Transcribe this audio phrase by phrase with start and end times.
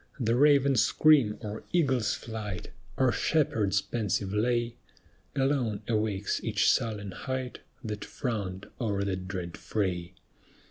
[0.19, 4.77] The raven's scream or eagle's flight Or shepherd's pensive lay,
[5.35, 10.13] Alone awakes each sullen height That frowned o'er that dread fray.